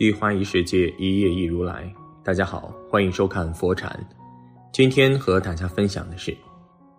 [0.00, 1.92] 一花一世界，一叶一如来。
[2.22, 3.92] 大家好，欢迎收看佛禅。
[4.72, 6.32] 今天和大家分享的是，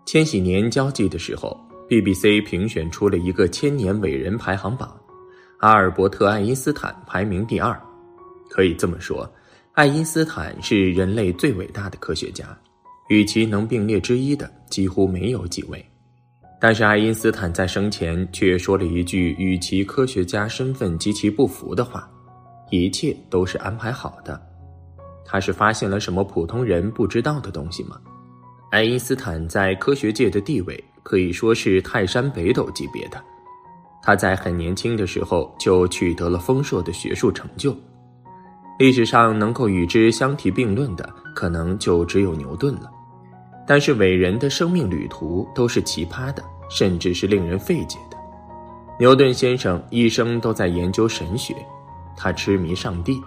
[0.05, 1.57] 千禧年交际的时候
[1.87, 4.93] ，BBC 评选出了一个千年伟人排行榜，
[5.59, 7.81] 阿尔伯特·爱因斯坦排名第二。
[8.49, 9.31] 可以这么说，
[9.71, 12.45] 爱因斯坦是人类最伟大的科学家，
[13.07, 15.83] 与其能并列之一的几乎没有几位。
[16.59, 22.11] 但是爱因斯坦在生前却说了一句与其科学家身份极其不符的话。
[22.69, 24.39] 一切都是安排好的，
[25.25, 27.97] 他是发现了什么普通人不知道的东西吗？
[28.71, 33.19] 爱因斯坦在科学界的地位可以说是泰山北斗级别的。
[34.01, 37.75] 他在很年轻的时候就取得了丰硕的学术成就，
[38.77, 42.89] 历史上能够与之相提并论的，可能就只有牛顿了。
[43.67, 48.17] 但是伟人的生命旅途都是奇葩的，甚至是令人费解的。
[48.99, 51.55] 牛顿先生一生都在研究神学。
[52.21, 53.21] 他痴迷上帝，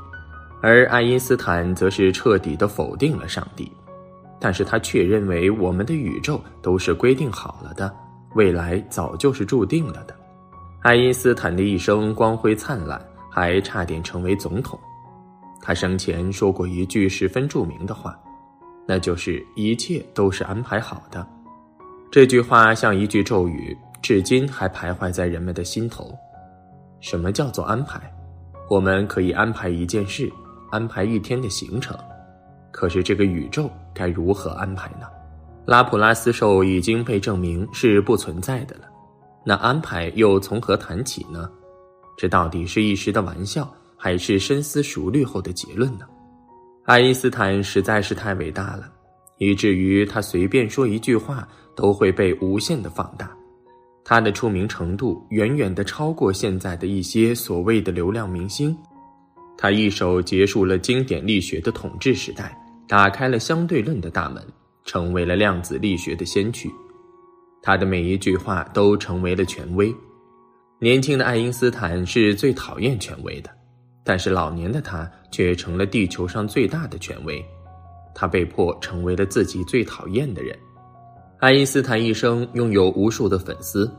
[0.60, 3.72] 而爱因斯坦则是彻底的否定了上帝，
[4.38, 7.90] 但是他却认为我们的宇宙都是规定好了的，
[8.34, 10.14] 未来早就是注定了的。
[10.82, 14.78] 爱因斯坦的一生光辉灿烂，还差点成为总统。
[15.62, 18.14] 他生前说过一句十分著名的话，
[18.86, 21.26] 那就是一切都是安排好的。
[22.10, 26.12] 这句话像一句咒语，至今还徘徊在人们的心头。
[27.00, 27.98] 什么叫做安排？
[28.72, 30.32] 我们可以安排一件事，
[30.70, 31.94] 安排一天的行程，
[32.70, 35.06] 可是这个宇宙该如何安排呢？
[35.66, 38.84] 拉普拉斯兽已经被证明是不存在的了，
[39.44, 41.50] 那安排又从何谈起呢？
[42.16, 46.06] 这到底是一时的玩笑，还是深思熟虑后的结论呢？
[46.86, 48.90] 爱因斯坦实在是太伟大了，
[49.36, 53.30] 以至于他随便说一句话都会被无限的放大。
[54.04, 58.76] 他的出名程度远远的超过现在的一些所谓的流量明星，
[59.56, 62.56] 他一手结束了经典力学的统治时代，
[62.88, 64.42] 打开了相对论的大门，
[64.84, 66.68] 成为了量子力学的先驱。
[67.62, 69.94] 他的每一句话都成为了权威。
[70.80, 73.48] 年轻的爱因斯坦是最讨厌权威的，
[74.02, 77.40] 但是老年的他却成了地球上最大的权威。
[78.14, 80.58] 他被迫成为了自己最讨厌的人。
[81.42, 83.92] 爱因斯坦一生拥有无数的粉丝，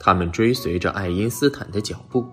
[0.00, 2.26] 他们追随着爱因斯坦的脚步，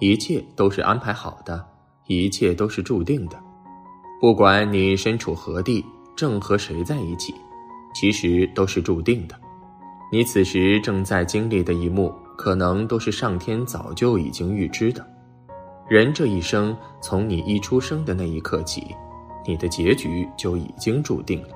[0.00, 1.64] 一切都是安排好的，
[2.08, 3.40] 一切都是注定的。
[4.20, 7.32] 不管你身处何地，正和谁在一起，
[7.94, 9.36] 其实都是注定的。
[10.10, 15.06] 你此时正在经历的一幕，可能都是上天早就已经预知的。
[15.88, 18.88] 人这一生，从你一出生的那一刻起，
[19.46, 21.50] 你的结局就已经注定了。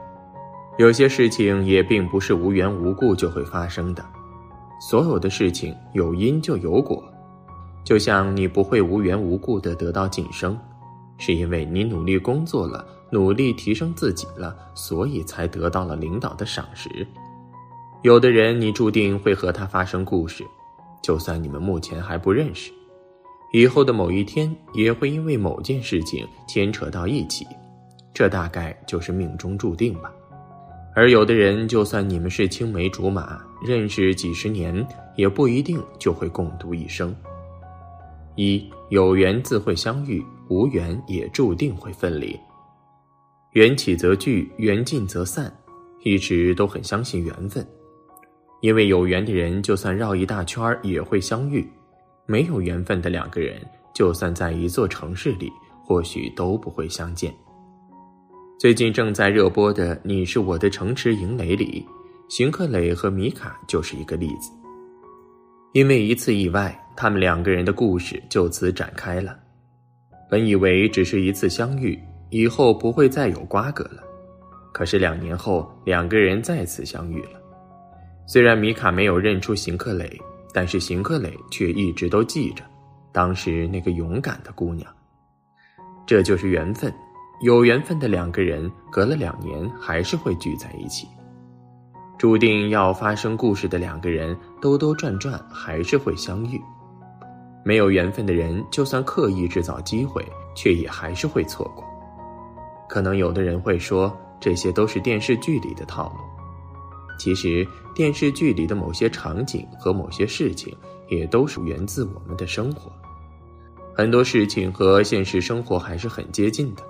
[0.77, 4.05] 有些事情也并不是无缘无故就会发生的，
[4.81, 7.01] 所有的事情有因就有果，
[7.85, 10.59] 就像你不会无缘无故的得到晋升，
[11.17, 17.07] 是因为你努力工作了，努力提升自己了，所以才得到了领导的赏识。
[18.03, 20.45] 有的人你注定会和他发生故事，
[21.01, 22.73] 就算你们目前还不认识，
[23.53, 27.47] 以后的某一天也会因为某件事情牵扯到一起，
[28.13, 30.13] 这大概就是命中注定吧。
[30.97, 37.15] 而有的人，就算你们是青梅竹马，认识几十年，也不一定就会共度一生。
[38.37, 42.39] 一有缘自会相遇，无缘也注定会分离。
[43.53, 45.53] 缘起则聚，缘尽则散，
[46.05, 47.67] 一直都很相信缘分，
[48.61, 51.61] 因为有缘的人，就算绕一大圈也会相遇；
[52.27, 53.61] 没有缘分的两个人，
[53.93, 55.51] 就算在一座城市里，
[55.85, 57.35] 或许都不会相见。
[58.65, 61.87] 最近正在热播的《你是我的城池营垒》里，
[62.31, 64.51] 邢克磊和米卡就是一个例子。
[65.75, 69.39] 因为一次意外，他们两个人的故事就此展开了。
[70.31, 74.03] 本以为只是一次相遇，以后不会再有瓜葛了。
[74.73, 77.39] 可是两年后，两个人再次相遇了。
[78.27, 80.11] 虽然米卡没有认出邢克磊，
[80.55, 82.65] 但是邢克磊却一直都记着
[83.13, 84.91] 当时那个勇敢的姑娘。
[86.07, 86.91] 这就是缘分。
[87.45, 91.07] 有缘分的两个人，隔了两年还是会聚在一起。
[92.17, 96.59] 注定要发生故事的两个人，兜兜转转还是会相遇。
[97.63, 101.85] 没有缘分的人，就算刻意制造机会，却也还是会错过。
[102.89, 104.11] 可能有的人会说，
[104.41, 106.21] 这些都是电视剧里的套路。
[107.19, 110.75] 其实，电视剧里的某些场景和某些事情，
[111.11, 112.91] 也都是源自我们的生活。
[113.95, 116.83] 很多事情和现实生活还是很接近的。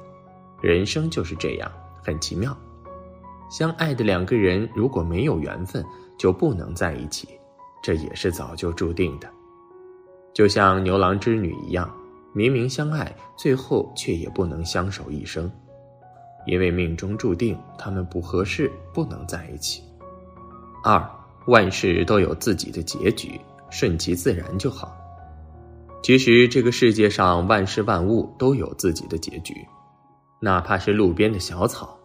[0.64, 1.70] 人生就是这样，
[2.02, 2.56] 很奇妙。
[3.50, 5.84] 相爱的两个人如果没有缘分，
[6.16, 7.28] 就不能在一起，
[7.82, 9.28] 这也是早就注定的。
[10.32, 11.94] 就像牛郎织女一样，
[12.32, 15.52] 明明相爱，最后却也不能相守一生，
[16.46, 19.82] 因为命中注定他们不合适，不能在一起。
[20.82, 21.06] 二，
[21.46, 23.38] 万事都有自己的结局，
[23.68, 24.96] 顺其自然就好。
[26.02, 29.54] 其实这个世界上万事万物都有自己的结局，
[30.44, 31.98] 哪怕是路边的小草。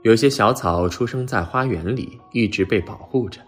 [0.00, 3.42] 有些小草出生在花园里，一直被保护着；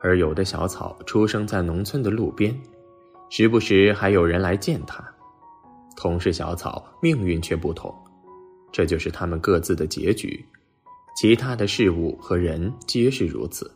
[0.00, 2.58] 而有的小草出生在农村的路边，
[3.28, 5.04] 时不时还有人来见它。
[5.98, 7.94] 同是小草，命运却不同，
[8.72, 10.42] 这就是他们各自的结局。
[11.14, 13.70] 其他的事物和人皆是如此。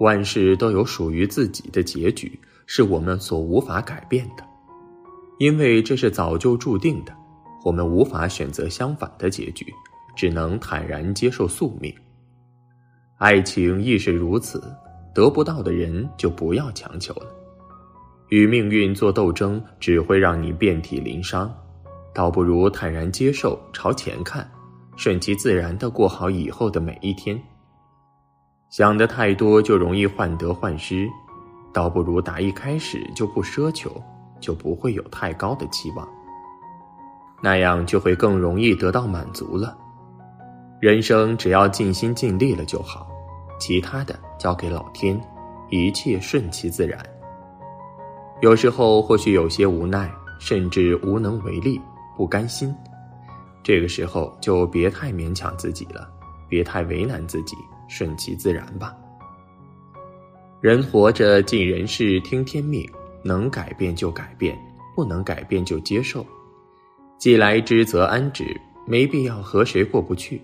[0.00, 4.44] 万事都有属于自己的结局，是我们所无法改变的，
[5.38, 7.16] 因为这是早就注定的，
[7.66, 9.66] 我们无法选择相反的结局。
[10.16, 11.94] 只能坦然接受宿命。
[13.18, 14.62] 爱情亦是如此，
[15.14, 17.26] 得不到的人就不要强求了。
[18.30, 21.54] 与命运做斗争，只会让你遍体鳞伤，
[22.14, 24.50] 倒不如坦然接受，朝前看，
[24.96, 27.38] 顺其自然的过好以后的每一天。
[28.70, 31.06] 想的太多就容易患得患失，
[31.74, 34.02] 倒不如打一开始就不奢求，
[34.40, 36.08] 就不会有太高的期望，
[37.42, 39.76] 那样就会更容易得到满足了。
[40.80, 43.08] 人生只要尽心尽力了就好，
[43.58, 45.20] 其他的交给老天，
[45.70, 46.98] 一切顺其自然。
[48.42, 51.80] 有时候或许有些无奈，甚至无能为力，
[52.16, 52.74] 不甘心，
[53.62, 56.06] 这个时候就别太勉强自己了，
[56.48, 57.56] 别太为难自己，
[57.88, 58.94] 顺其自然吧。
[60.60, 62.86] 人活着，尽人事，听天命，
[63.22, 64.58] 能改变就改变，
[64.94, 66.24] 不能改变就接受。
[67.18, 68.44] 既来之则安之，
[68.86, 70.42] 没必要和谁过不去。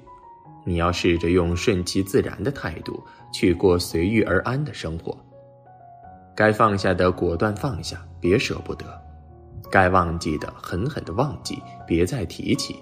[0.65, 3.03] 你要试着用顺其自然的态度
[3.33, 5.17] 去过随遇而安的生活。
[6.35, 8.87] 该放下的果断放下，别舍不得；
[9.71, 12.77] 该忘记的狠狠的忘记，别再提起。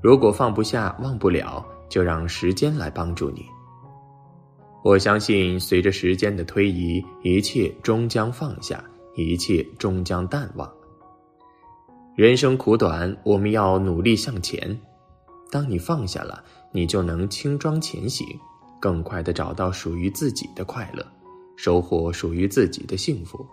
[0.00, 3.46] 如果放不下、忘不了，就让时间来帮助你。
[4.82, 8.82] 我相信，随着时间的推移，一切终将放下，
[9.14, 10.68] 一切终将淡忘。
[12.14, 14.78] 人生苦短，我们要努力向前。
[15.50, 16.42] 当你放下了。
[16.74, 18.26] 你就能轻装前行，
[18.80, 21.06] 更快的找到属于自己的快乐，
[21.54, 23.46] 收获属于自己的幸福，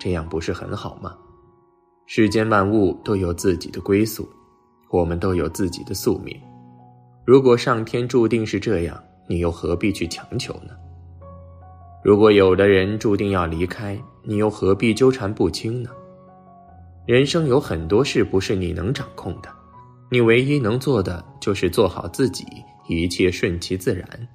[0.00, 1.14] 这样不是很好吗？
[2.06, 4.26] 世间万物都有自己的归宿，
[4.88, 6.34] 我们都有自己的宿命。
[7.26, 8.98] 如果上天注定是这样，
[9.28, 10.70] 你又何必去强求呢？
[12.02, 15.90] 如果有的人注定要离开，你又何必纠缠不清呢？
[17.06, 19.48] 人生有很多事不是你能掌控的。
[20.10, 22.44] 你唯一能做的就是做好自己，
[22.88, 24.28] 一切顺其自然。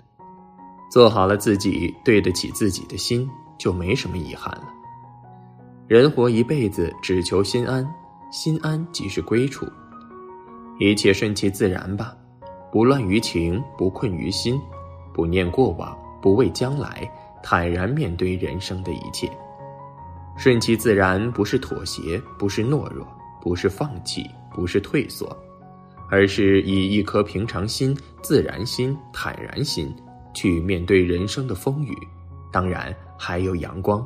[0.89, 4.63] 做好了自己，对得起自己的心，就没什么遗憾了。
[5.88, 7.85] 人活一辈子，只求心安，
[8.31, 9.65] 心安即是归处。
[10.79, 12.15] 一切顺其自然吧，
[12.71, 14.59] 不乱于情，不困于心，
[15.13, 17.09] 不念过往，不畏将来，
[17.44, 19.29] 坦然面对人生的一切。
[20.38, 23.07] 顺其自然，不是妥协，不是懦弱，
[23.42, 25.36] 不是放弃，不是退缩。
[26.10, 29.95] 而是以一颗平常心、自然心、坦然心
[30.33, 31.98] 去面对人生的风雨，
[32.51, 34.05] 当然还有阳光。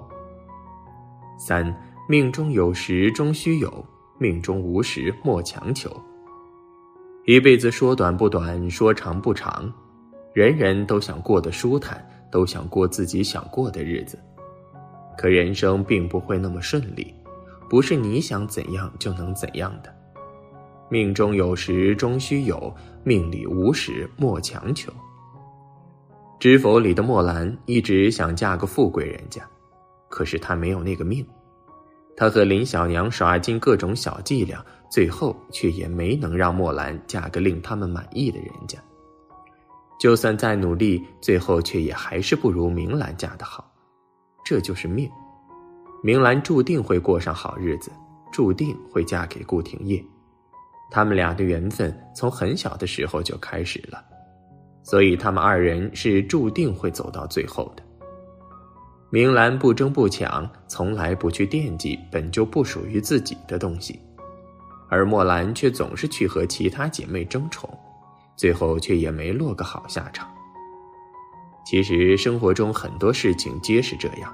[1.39, 1.75] 三
[2.07, 3.83] 命中有时终须有，
[4.19, 5.89] 命中无时莫强求。
[7.25, 9.73] 一辈子说短不短，说长不长，
[10.31, 14.19] 人人都想过得舒坦，都想过自己想过的日子。
[15.17, 17.13] 可人生并不会那么顺利，
[17.69, 19.93] 不是你想怎样就能怎样的。
[20.89, 24.91] 命中有时终须有，命里无时莫强求。
[26.39, 29.41] 知否里的墨兰一直想嫁个富贵人家，
[30.09, 31.25] 可是她没有那个命。
[32.15, 38.77] 她和林小娘耍尽各种小伎俩，最后却也没能让墨兰嫁个令他们满意的人家。
[39.99, 43.69] 就算再努力，最后却也还是不如明兰嫁的好。
[44.45, 45.09] 这就是命，
[46.03, 47.91] 明兰注定会过上好日子，
[48.31, 50.01] 注定会嫁给顾廷烨。
[50.91, 54.05] 他们俩的缘分从很小的时候就开始了，
[54.83, 57.81] 所以他们二人是注定会走到最后的。
[59.09, 63.99] 明兰不争不抢，从来不去惦记本就不属于自己的东西，
[64.89, 67.67] 而墨兰却总是去和其他姐妹争宠，
[68.35, 70.29] 最后却也没落个好下场。
[71.65, 74.31] 其实生活中很多事情皆是这样，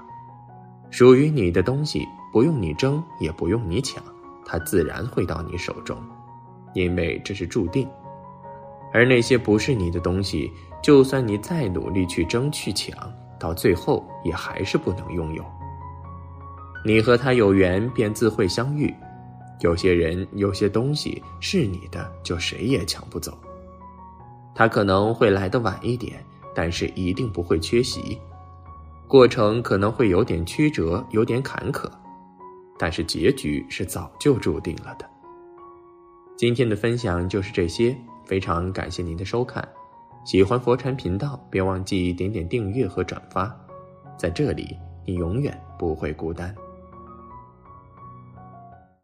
[0.90, 4.04] 属于你的东西不用你争，也不用你抢，
[4.44, 5.96] 它自然会到你手中。
[6.74, 7.88] 因为这是注定，
[8.92, 12.94] 而那些不是你的东西，就算你再努力去争去抢，
[13.38, 15.44] 到最后也还是不能拥有。
[16.84, 18.94] 你和他有缘便自会相遇。
[19.60, 23.38] 有些人、有些东西是你的，就谁也抢不走。
[24.54, 28.18] 他可能会来的晚一点，但是一定不会缺席。
[29.08, 31.90] 过程可能会有点曲折，有点坎坷，
[32.78, 35.08] 但是结局是早就注定了的。
[36.36, 39.66] 今天的分享就是这些，非常感谢您的收看。
[40.24, 43.54] 喜欢佛禅频道，别忘记点点订阅和转发，
[44.16, 46.54] 在这里你永远不会孤单。